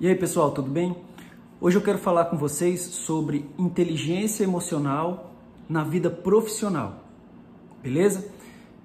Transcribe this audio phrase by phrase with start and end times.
[0.00, 0.96] E aí, pessoal, tudo bem?
[1.60, 5.34] Hoje eu quero falar com vocês sobre inteligência emocional
[5.68, 7.02] na vida profissional.
[7.82, 8.30] Beleza?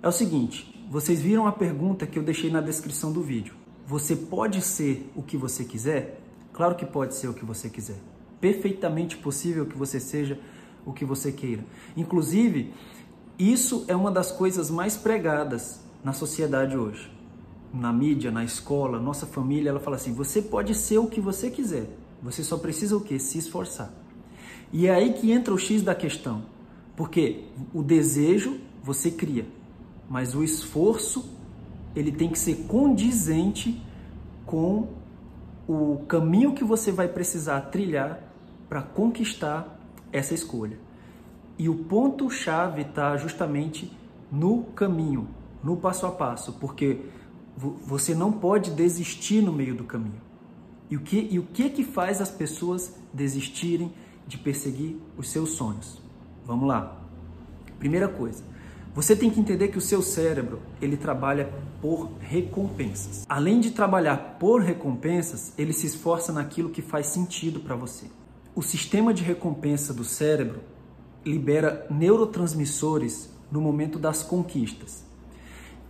[0.02, 3.54] É o seguinte, vocês viram a pergunta que eu deixei na descrição do vídeo.
[3.86, 6.20] Você pode ser o que você quiser?
[6.52, 8.00] Claro que pode ser o que você quiser.
[8.42, 10.40] Perfeitamente possível que você seja
[10.84, 11.64] o que você queira.
[11.96, 12.74] Inclusive,
[13.38, 17.14] isso é uma das coisas mais pregadas na sociedade hoje
[17.74, 21.50] na mídia, na escola, nossa família, ela fala assim: você pode ser o que você
[21.50, 21.90] quiser,
[22.22, 23.18] você só precisa o quê?
[23.18, 23.92] Se esforçar.
[24.72, 26.44] E é aí que entra o X da questão,
[26.96, 29.48] porque o desejo você cria,
[30.10, 31.32] mas o esforço
[31.96, 33.82] ele tem que ser condizente
[34.46, 34.88] com
[35.68, 38.20] o caminho que você vai precisar trilhar
[38.68, 39.80] para conquistar
[40.12, 40.78] essa escolha.
[41.58, 43.92] E o ponto chave está justamente
[44.32, 45.28] no caminho,
[45.64, 47.00] no passo a passo, porque
[47.58, 50.22] você não pode desistir no meio do caminho.
[50.90, 53.94] E o que, e o que, que faz as pessoas desistirem
[54.28, 56.02] de perseguir os seus sonhos?
[56.46, 57.00] Vamos lá.
[57.80, 58.44] Primeira coisa,
[58.94, 63.26] você tem que entender que o seu cérebro ele trabalha por recompensas.
[63.28, 68.08] Além de trabalhar por recompensas, ele se esforça naquilo que faz sentido para você.
[68.56, 70.62] O sistema de recompensa do cérebro
[71.26, 75.03] libera neurotransmissores no momento das conquistas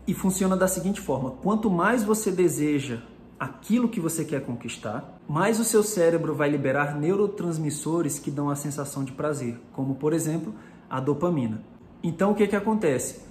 [0.07, 2.99] e funciona da seguinte forma: quanto mais você deseja
[3.39, 8.55] aquilo que você quer conquistar, mais o seu cérebro vai liberar neurotransmissores que dão a
[8.55, 10.53] sensação de prazer, como por exemplo
[10.89, 11.63] a dopamina.
[12.01, 13.21] Então o que, que acontece?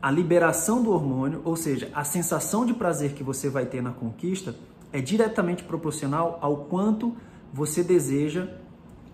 [0.00, 3.92] A liberação do hormônio, ou seja, a sensação de prazer que você vai ter na
[3.92, 4.54] conquista,
[4.92, 7.14] é diretamente proporcional ao quanto
[7.52, 8.48] você deseja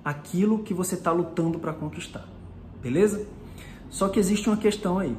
[0.05, 2.29] aquilo que você está lutando para conquistar.
[2.83, 3.27] Beleza?
[3.89, 5.17] Só que existe uma questão aí.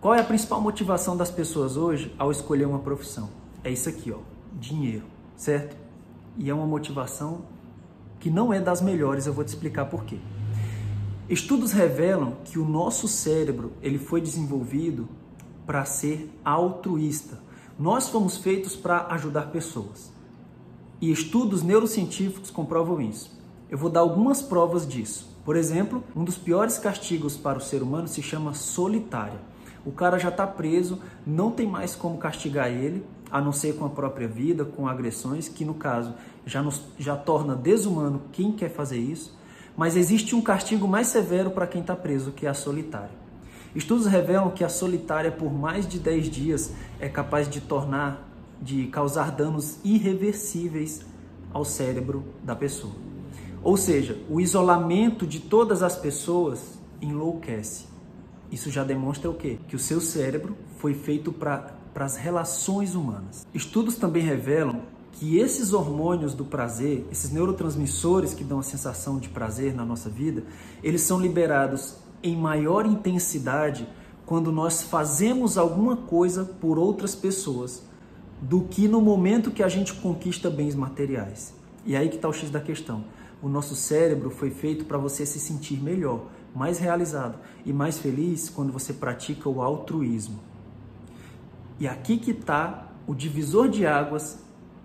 [0.00, 3.28] Qual é a principal motivação das pessoas hoje ao escolher uma profissão?
[3.62, 4.16] É isso aqui, ó,
[4.58, 5.04] dinheiro,
[5.36, 5.76] certo?
[6.38, 7.42] E é uma motivação
[8.18, 10.16] que não é das melhores, eu vou te explicar por quê.
[11.28, 15.06] Estudos revelam que o nosso cérebro, ele foi desenvolvido
[15.66, 17.38] para ser altruísta.
[17.78, 20.10] Nós fomos feitos para ajudar pessoas.
[20.98, 23.38] E estudos neurocientíficos comprovam isso.
[23.68, 25.28] Eu vou dar algumas provas disso.
[25.44, 29.50] Por exemplo, um dos piores castigos para o ser humano se chama solitária.
[29.84, 33.84] O cara já está preso, não tem mais como castigar ele, a não ser com
[33.84, 36.14] a própria vida, com agressões, que no caso
[36.44, 39.38] já, nos, já torna desumano quem quer fazer isso.
[39.76, 43.20] Mas existe um castigo mais severo para quem está preso, que é a solitária.
[43.74, 48.28] Estudos revelam que a solitária por mais de 10 dias é capaz de tornar,
[48.60, 51.06] de causar danos irreversíveis
[51.52, 52.94] ao cérebro da pessoa.
[53.62, 57.89] Ou seja, o isolamento de todas as pessoas enlouquece.
[58.50, 59.58] Isso já demonstra o quê?
[59.68, 63.46] Que o seu cérebro foi feito para as relações humanas.
[63.54, 69.28] Estudos também revelam que esses hormônios do prazer, esses neurotransmissores que dão a sensação de
[69.28, 70.44] prazer na nossa vida,
[70.82, 73.86] eles são liberados em maior intensidade
[74.26, 77.82] quando nós fazemos alguma coisa por outras pessoas
[78.40, 81.52] do que no momento que a gente conquista bens materiais.
[81.84, 83.04] E aí que está o X da questão.
[83.42, 88.48] O nosso cérebro foi feito para você se sentir melhor mais realizado e mais feliz
[88.48, 90.40] quando você pratica o altruísmo.
[91.78, 94.38] E aqui que está o divisor de águas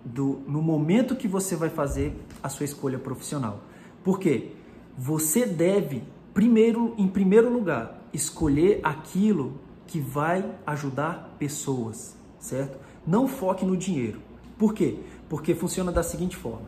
[0.04, 3.60] do, no momento que você vai fazer a sua escolha profissional.
[4.04, 4.52] Por quê?
[4.96, 12.78] Você deve, primeiro, em primeiro lugar, escolher aquilo que vai ajudar pessoas, certo?
[13.06, 14.20] Não foque no dinheiro.
[14.56, 15.00] Por quê?
[15.28, 16.66] Porque funciona da seguinte forma: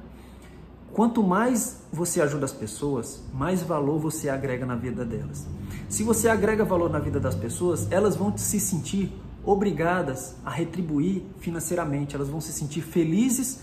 [0.93, 5.47] Quanto mais você ajuda as pessoas, mais valor você agrega na vida delas.
[5.89, 9.13] Se você agrega valor na vida das pessoas, elas vão se sentir
[9.45, 13.61] obrigadas a retribuir financeiramente, elas vão se sentir felizes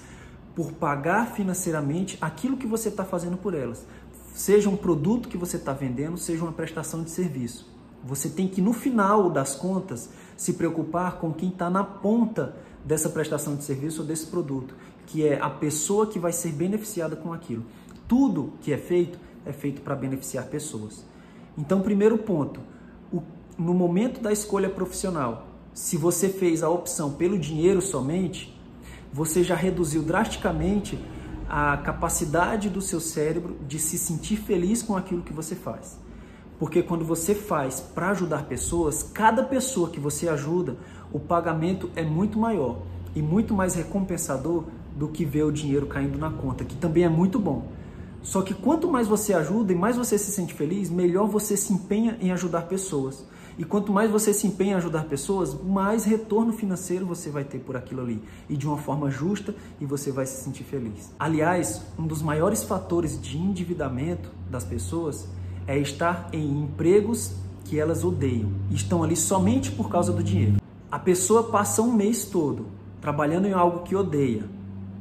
[0.55, 3.85] por pagar financeiramente aquilo que você está fazendo por elas.
[4.33, 7.69] Seja um produto que você está vendendo, seja uma prestação de serviço.
[8.03, 13.09] Você tem que, no final das contas, se preocupar com quem está na ponta dessa
[13.09, 17.31] prestação de serviço ou desse produto, que é a pessoa que vai ser beneficiada com
[17.33, 17.65] aquilo.
[18.07, 21.05] Tudo que é feito é feito para beneficiar pessoas.
[21.57, 22.59] Então, primeiro ponto,
[23.13, 23.21] o,
[23.57, 28.59] no momento da escolha profissional, se você fez a opção pelo dinheiro somente,
[29.13, 30.99] você já reduziu drasticamente
[31.47, 35.99] a capacidade do seu cérebro de se sentir feliz com aquilo que você faz.
[36.57, 40.77] Porque quando você faz para ajudar pessoas, cada pessoa que você ajuda,
[41.11, 42.81] o pagamento é muito maior
[43.13, 44.63] e muito mais recompensador
[44.95, 47.67] do que ver o dinheiro caindo na conta, que também é muito bom.
[48.21, 51.71] Só que quanto mais você ajuda e mais você se sente feliz, melhor você se
[51.71, 53.23] empenha em ajudar pessoas.
[53.57, 57.59] E quanto mais você se empenha em ajudar pessoas, mais retorno financeiro você vai ter
[57.59, 58.21] por aquilo ali.
[58.49, 61.13] E de uma forma justa e você vai se sentir feliz.
[61.19, 65.27] Aliás, um dos maiores fatores de endividamento das pessoas
[65.67, 68.51] é estar em empregos que elas odeiam.
[68.71, 70.57] Estão ali somente por causa do dinheiro.
[70.91, 72.65] A pessoa passa um mês todo
[72.99, 74.49] trabalhando em algo que odeia.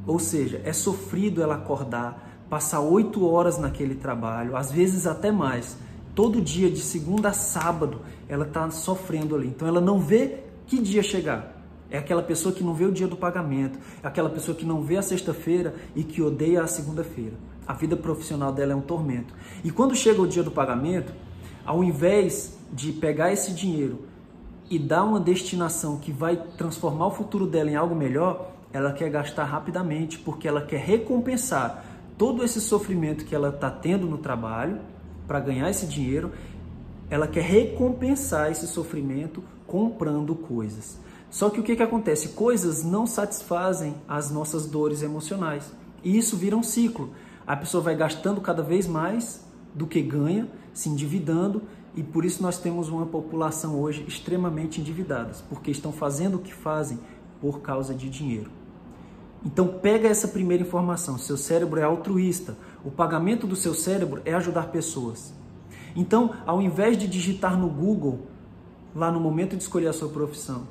[0.07, 5.77] Ou seja, é sofrido ela acordar, passar oito horas naquele trabalho, às vezes até mais
[6.15, 9.49] todo dia, de segunda a sábado, ela está sofrendo ali.
[9.49, 11.53] Então ela não vê que dia chegar.
[11.91, 14.83] É aquela pessoa que não vê o dia do pagamento, é aquela pessoa que não
[14.83, 17.35] vê a sexta-feira e que odeia a segunda-feira.
[17.67, 19.35] A vida profissional dela é um tormento.
[19.63, 21.13] E quando chega o dia do pagamento,
[21.65, 24.01] ao invés de pegar esse dinheiro
[24.69, 29.09] e dar uma destinação que vai transformar o futuro dela em algo melhor, ela quer
[29.09, 31.85] gastar rapidamente porque ela quer recompensar
[32.19, 34.81] todo esse sofrimento que ela está tendo no trabalho
[35.29, 36.33] para ganhar esse dinheiro,
[37.09, 40.99] ela quer recompensar esse sofrimento comprando coisas.
[41.31, 42.31] Só que o que, que acontece?
[42.31, 45.73] Coisas não satisfazem as nossas dores emocionais.
[46.03, 47.11] E isso vira um ciclo.
[47.47, 51.63] A pessoa vai gastando cada vez mais do que ganha, se endividando,
[51.95, 56.53] e por isso nós temos uma população hoje extremamente endividadas, porque estão fazendo o que
[56.53, 56.99] fazem
[57.41, 58.64] por causa de dinheiro.
[59.45, 62.57] Então pega essa primeira informação, seu cérebro é altruísta.
[62.85, 65.35] O pagamento do seu cérebro é ajudar pessoas.
[65.95, 68.21] Então, ao invés de digitar no Google,
[68.95, 70.67] lá no momento de escolher a sua profissão,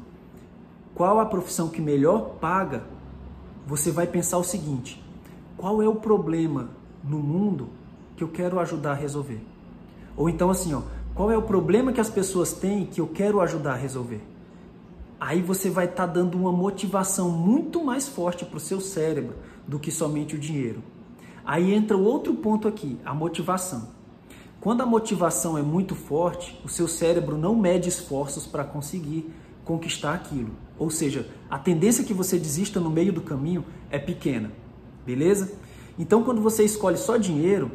[0.95, 2.83] qual a profissão que melhor paga,
[3.65, 5.03] você vai pensar o seguinte:
[5.55, 6.69] qual é o problema
[7.03, 7.69] no mundo
[8.17, 9.41] que eu quero ajudar a resolver?
[10.17, 10.81] Ou então assim, ó,
[11.15, 14.32] qual é o problema que as pessoas têm que eu quero ajudar a resolver?
[15.19, 19.35] Aí você vai estar tá dando uma motivação muito mais forte para o seu cérebro
[19.67, 20.83] do que somente o dinheiro.
[21.45, 23.89] Aí entra o outro ponto aqui, a motivação.
[24.59, 29.29] Quando a motivação é muito forte, o seu cérebro não mede esforços para conseguir
[29.65, 30.51] conquistar aquilo.
[30.79, 34.51] Ou seja, a tendência que você desista no meio do caminho é pequena.
[35.05, 35.53] Beleza?
[35.99, 37.71] Então, quando você escolhe só dinheiro,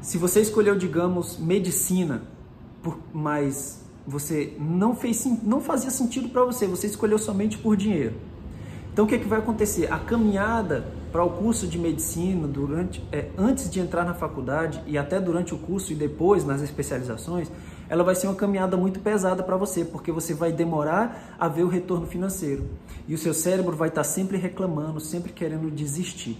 [0.00, 2.22] se você escolheu, digamos, medicina,
[2.82, 8.14] por mais você não fez não fazia sentido para você, você escolheu somente por dinheiro.
[8.90, 9.92] Então o que, é que vai acontecer?
[9.92, 14.96] A caminhada para o curso de medicina durante é, antes de entrar na faculdade e
[14.96, 17.50] até durante o curso e depois nas especializações,
[17.88, 21.62] ela vai ser uma caminhada muito pesada para você, porque você vai demorar a ver
[21.62, 22.64] o retorno financeiro.
[23.06, 26.38] E o seu cérebro vai estar tá sempre reclamando, sempre querendo desistir.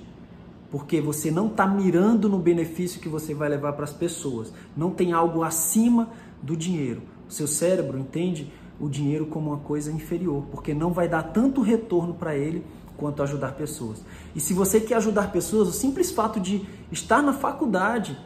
[0.71, 4.53] Porque você não está mirando no benefício que você vai levar para as pessoas.
[4.77, 6.11] Não tem algo acima
[6.43, 7.03] do dinheiro.
[7.29, 11.61] O seu cérebro entende o dinheiro como uma coisa inferior, porque não vai dar tanto
[11.61, 12.65] retorno para ele
[12.97, 14.03] quanto ajudar pessoas.
[14.35, 18.19] E se você quer ajudar pessoas, o simples fato de estar na faculdade,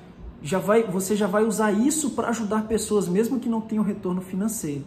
[0.42, 4.20] já vai, você já vai usar isso para ajudar pessoas, mesmo que não tenham retorno
[4.20, 4.84] financeiro.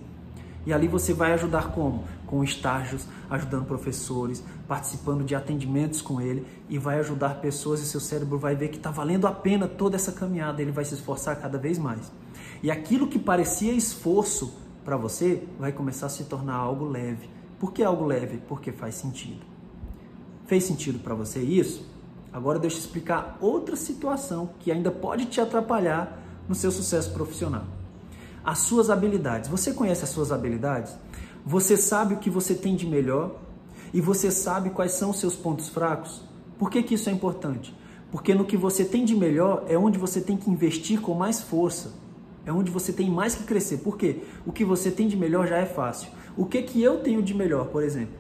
[0.66, 2.04] E ali você vai ajudar como?
[2.26, 8.00] Com estágios, ajudando professores, participando de atendimentos com ele e vai ajudar pessoas e seu
[8.00, 11.40] cérebro vai ver que está valendo a pena toda essa caminhada, ele vai se esforçar
[11.40, 12.12] cada vez mais.
[12.66, 14.52] E aquilo que parecia esforço
[14.84, 17.30] para você vai começar a se tornar algo leve.
[17.60, 18.42] Por que algo leve?
[18.48, 19.46] Porque faz sentido.
[20.48, 21.88] Fez sentido para você isso?
[22.34, 26.20] Agora deixa eu explicar outra situação que ainda pode te atrapalhar
[26.50, 27.66] no seu sucesso profissional.
[28.44, 29.48] As suas habilidades.
[29.48, 30.98] Você conhece as suas habilidades?
[31.46, 33.42] Você sabe o que você tem de melhor?
[33.94, 36.24] E você sabe quais são os seus pontos fracos?
[36.58, 37.78] Por que, que isso é importante?
[38.12, 41.42] Porque no que você tem de melhor é onde você tem que investir com mais
[41.42, 42.04] força
[42.46, 43.78] é onde você tem mais que crescer.
[43.78, 44.22] Por quê?
[44.46, 46.10] O que você tem de melhor já é fácil.
[46.38, 48.14] O que que eu tenho de melhor, por exemplo?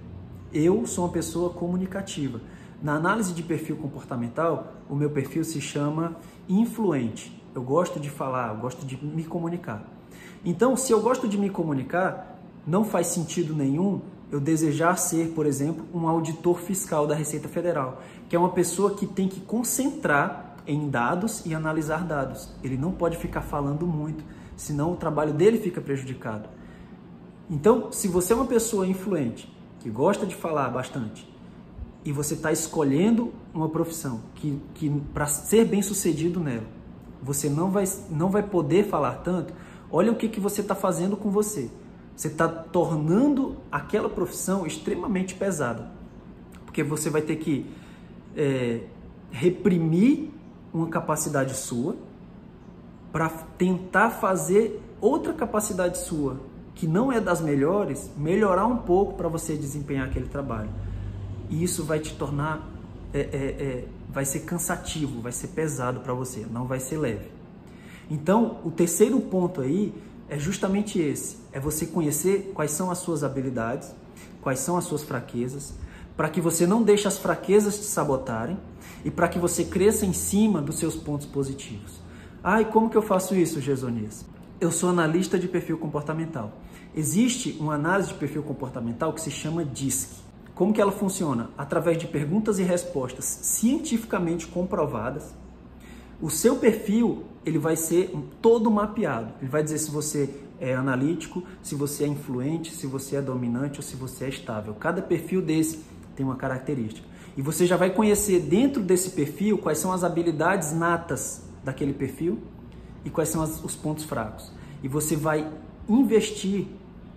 [0.53, 2.41] Eu sou uma pessoa comunicativa.
[2.81, 6.15] Na análise de perfil comportamental, o meu perfil se chama
[6.47, 7.41] influente.
[7.53, 9.83] Eu gosto de falar, eu gosto de me comunicar.
[10.43, 14.01] Então, se eu gosto de me comunicar, não faz sentido nenhum
[14.31, 18.95] eu desejar ser, por exemplo, um auditor fiscal da Receita Federal, que é uma pessoa
[18.95, 22.49] que tem que concentrar em dados e analisar dados.
[22.63, 24.23] Ele não pode ficar falando muito,
[24.55, 26.49] senão o trabalho dele fica prejudicado.
[27.49, 31.29] Então, se você é uma pessoa influente, que gosta de falar bastante,
[32.03, 36.65] e você está escolhendo uma profissão que, que para ser bem sucedido nela,
[37.21, 39.53] você não vai, não vai poder falar tanto,
[39.91, 41.69] olha o que, que você está fazendo com você.
[42.15, 45.91] Você está tornando aquela profissão extremamente pesada.
[46.65, 47.65] Porque você vai ter que
[48.35, 48.81] é,
[49.31, 50.29] reprimir
[50.75, 51.95] uma capacidade sua
[53.11, 56.39] para tentar fazer outra capacidade sua
[56.73, 60.69] que não é das melhores, melhorar um pouco para você desempenhar aquele trabalho.
[61.49, 62.69] E isso vai te tornar,
[63.13, 67.31] é, é, é, vai ser cansativo, vai ser pesado para você, não vai ser leve.
[68.11, 69.93] Então, o terceiro ponto aí
[70.27, 73.95] é justamente esse: é você conhecer quais são as suas habilidades,
[74.41, 75.73] quais são as suas fraquezas,
[76.17, 78.57] para que você não deixe as fraquezas te sabotarem
[79.05, 82.01] e para que você cresça em cima dos seus pontos positivos.
[82.43, 84.25] Ah, e como que eu faço isso, Gesonias?
[84.59, 86.53] Eu sou analista de perfil comportamental.
[86.93, 90.09] Existe uma análise de perfil comportamental que se chama DISC.
[90.55, 91.51] Como que ela funciona?
[91.55, 95.35] Através de perguntas e respostas cientificamente comprovadas.
[96.19, 99.33] O seu perfil ele vai ser todo mapeado.
[99.39, 103.79] Ele vai dizer se você é analítico, se você é influente, se você é dominante
[103.79, 104.73] ou se você é estável.
[104.73, 105.83] Cada perfil desse
[106.15, 107.14] tem uma característica.
[107.37, 112.39] E você já vai conhecer dentro desse perfil quais são as habilidades natas daquele perfil
[113.03, 114.51] e quais são as, os pontos fracos.
[114.81, 115.51] E você vai
[115.87, 116.67] investir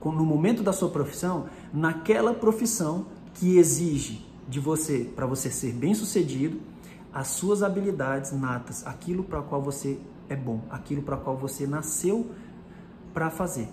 [0.04, 6.60] no momento da sua profissão naquela profissão que exige de você, para você ser bem-sucedido,
[7.12, 9.98] as suas habilidades natas, aquilo para qual você
[10.28, 12.30] é bom, aquilo para qual você nasceu
[13.12, 13.68] para fazer.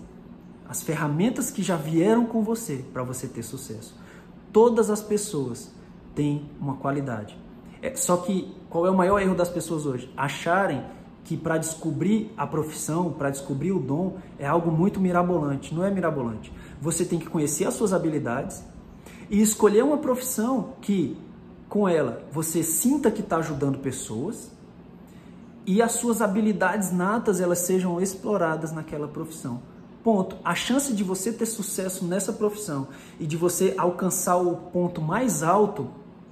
[0.68, 3.94] As ferramentas que já vieram com você para você ter sucesso.
[4.52, 5.70] Todas as pessoas
[6.16, 7.38] têm uma qualidade.
[7.80, 10.12] É, só que qual é o maior erro das pessoas hoje?
[10.16, 10.82] Acharem
[11.24, 15.74] que para descobrir a profissão, para descobrir o dom, é algo muito mirabolante.
[15.74, 16.52] Não é mirabolante.
[16.80, 18.64] Você tem que conhecer as suas habilidades
[19.28, 21.16] e escolher uma profissão que,
[21.68, 24.50] com ela, você sinta que está ajudando pessoas
[25.66, 29.60] e as suas habilidades natas elas sejam exploradas naquela profissão.
[30.04, 30.36] Ponto.
[30.44, 32.86] A chance de você ter sucesso nessa profissão
[33.18, 35.90] e de você alcançar o ponto mais alto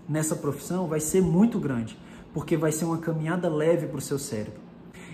[0.09, 1.99] nessa profissão vai ser muito grande,
[2.33, 4.61] porque vai ser uma caminhada leve para o seu cérebro.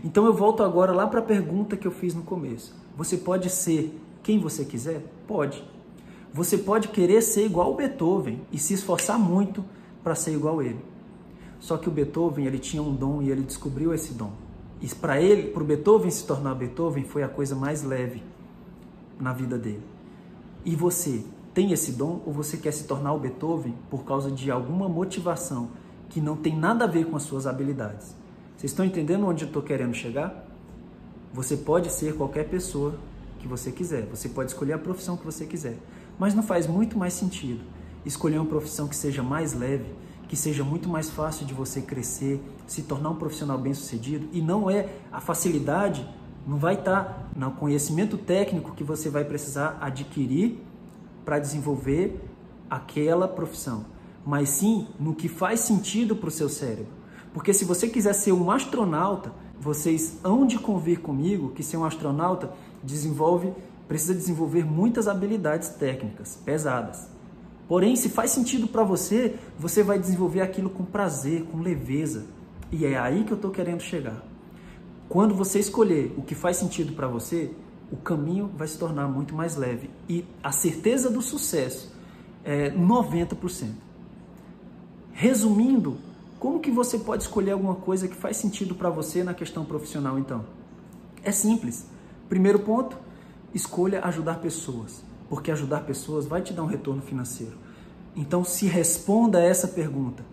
[0.02, 2.74] Então eu volto agora lá para a pergunta que eu fiz no começo.
[2.96, 5.02] Você pode ser quem você quiser?
[5.26, 5.62] Pode.
[6.32, 9.64] Você pode querer ser igual o Beethoven e se esforçar muito
[10.02, 10.80] para ser igual ele.
[11.58, 14.32] Só que o Beethoven ele tinha um dom e ele descobriu esse dom.
[14.80, 18.22] E para ele, para o Beethoven se tornar Beethoven, foi a coisa mais leve
[19.18, 19.82] na vida dele.
[20.64, 24.50] E você tem esse dom ou você quer se tornar o Beethoven por causa de
[24.50, 25.70] alguma motivação
[26.08, 28.14] que não tem nada a ver com as suas habilidades?
[28.56, 30.46] Vocês estão entendendo onde eu estou querendo chegar?
[31.32, 32.94] Você pode ser qualquer pessoa
[33.38, 35.78] que você quiser, você pode escolher a profissão que você quiser,
[36.18, 37.60] mas não faz muito mais sentido
[38.04, 39.86] escolher uma profissão que seja mais leve,
[40.28, 44.70] que seja muito mais fácil de você crescer, se tornar um profissional bem-sucedido e não
[44.70, 46.06] é a facilidade,
[46.46, 50.62] não vai estar no conhecimento técnico que você vai precisar adquirir
[51.30, 52.20] para desenvolver
[52.68, 53.84] aquela profissão,
[54.26, 56.88] mas sim no que faz sentido para o seu cérebro.
[57.32, 61.84] Porque se você quiser ser um astronauta, vocês hão de convir comigo que ser um
[61.84, 63.52] astronauta desenvolve,
[63.86, 67.06] precisa desenvolver muitas habilidades técnicas pesadas.
[67.68, 72.24] Porém, se faz sentido para você, você vai desenvolver aquilo com prazer, com leveza.
[72.72, 74.20] E é aí que eu estou querendo chegar.
[75.08, 77.52] Quando você escolher o que faz sentido para você,
[77.90, 79.90] o caminho vai se tornar muito mais leve.
[80.08, 81.92] E a certeza do sucesso
[82.44, 83.70] é 90%.
[85.12, 85.98] Resumindo,
[86.38, 90.18] como que você pode escolher alguma coisa que faz sentido para você na questão profissional
[90.18, 90.44] então?
[91.22, 91.86] É simples.
[92.28, 92.96] Primeiro ponto,
[93.52, 97.58] escolha ajudar pessoas, porque ajudar pessoas vai te dar um retorno financeiro.
[98.16, 100.24] Então se responda a essa pergunta: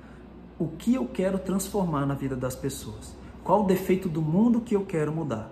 [0.58, 3.16] o que eu quero transformar na vida das pessoas?
[3.44, 5.52] Qual o defeito do mundo que eu quero mudar?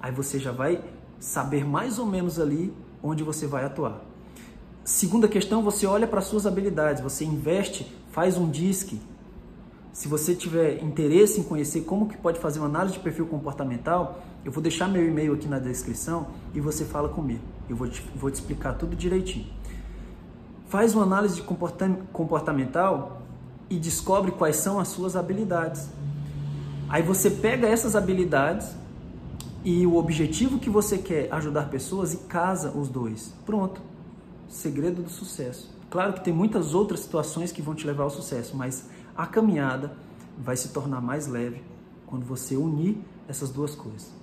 [0.00, 0.82] Aí você já vai
[1.18, 4.00] saber mais ou menos ali onde você vai atuar.
[4.84, 9.00] Segunda questão, você olha para suas habilidades, você investe, faz um disque,
[9.96, 14.20] se você tiver interesse em conhecer como que pode fazer uma análise de perfil comportamental,
[14.44, 17.40] eu vou deixar meu e-mail aqui na descrição e você fala comigo.
[17.66, 19.46] Eu vou te, vou te explicar tudo direitinho.
[20.68, 21.42] Faz uma análise de
[22.12, 23.22] comportamental
[23.70, 25.88] e descobre quais são as suas habilidades.
[26.90, 28.76] Aí você pega essas habilidades
[29.66, 33.34] e o objetivo que você quer ajudar pessoas e casa os dois.
[33.44, 33.82] Pronto.
[34.46, 35.76] Segredo do sucesso.
[35.90, 39.96] Claro que tem muitas outras situações que vão te levar ao sucesso, mas a caminhada
[40.38, 41.62] vai se tornar mais leve
[42.06, 42.96] quando você unir
[43.26, 44.14] essas duas coisas.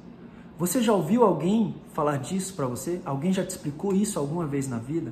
[0.58, 3.02] Você já ouviu alguém falar disso para você?
[3.04, 5.12] Alguém já te explicou isso alguma vez na vida?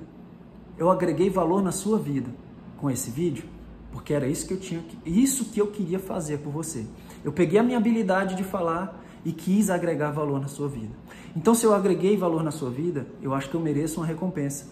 [0.78, 2.30] Eu agreguei valor na sua vida
[2.78, 3.44] com esse vídeo,
[3.92, 6.86] porque era isso que eu tinha, isso que eu queria fazer por você.
[7.22, 10.94] Eu peguei a minha habilidade de falar e quis agregar valor na sua vida.
[11.36, 14.68] Então, se eu agreguei valor na sua vida, eu acho que eu mereço uma recompensa.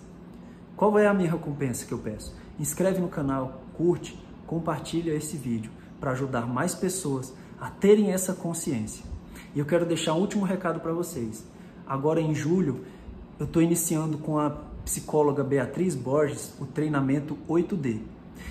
[0.75, 2.35] Qual é a minha recompensa que eu peço?
[2.59, 9.03] Inscreve no canal, curte, compartilha esse vídeo para ajudar mais pessoas a terem essa consciência.
[9.53, 11.45] E eu quero deixar um último recado para vocês.
[11.85, 12.85] Agora em julho,
[13.39, 14.49] eu estou iniciando com a
[14.85, 17.99] psicóloga Beatriz Borges o treinamento 8D.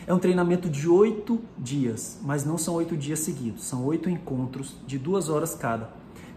[0.07, 4.77] É um treinamento de oito dias, mas não são oito dias seguidos, são oito encontros
[4.87, 5.91] de duas horas cada.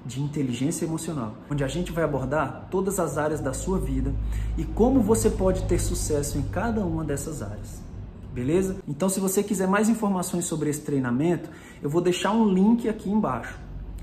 [0.04, 4.12] de inteligência emocional, onde a gente vai abordar todas as áreas da sua vida
[4.58, 7.84] e como você pode ter sucesso em cada uma dessas áreas.
[8.34, 8.78] Beleza?
[8.88, 11.50] Então, se você quiser mais informações sobre esse treinamento,
[11.84, 13.60] eu vou deixar um link aqui embaixo.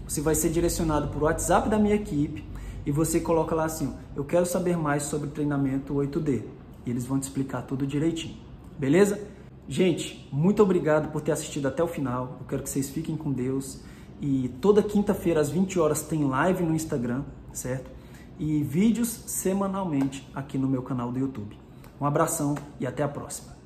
[0.06, 2.44] Você vai ser direcionado o WhatsApp da minha equipe
[2.84, 6.42] e você coloca lá assim: Eu quero saber mais sobre treinamento 8D.
[6.86, 8.36] E eles vão te explicar tudo direitinho.
[8.78, 9.20] Beleza?
[9.68, 12.38] Gente, muito obrigado por ter assistido até o final.
[12.40, 13.80] Eu quero que vocês fiquem com Deus.
[14.20, 17.22] E toda quinta-feira às 20 horas tem live no Instagram,
[17.52, 17.90] certo?
[18.38, 21.56] E vídeos semanalmente aqui no meu canal do YouTube.
[22.00, 23.56] Um abração e até a próxima.